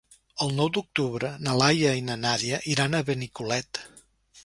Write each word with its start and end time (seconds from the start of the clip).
El 0.45 0.55
nou 0.59 0.71
d'octubre 0.77 1.29
na 1.47 1.55
Laia 1.61 1.93
i 2.01 2.03
na 2.09 2.17
Nàdia 2.25 2.63
iran 2.75 3.01
a 3.03 3.07
Benicolet. 3.11 3.87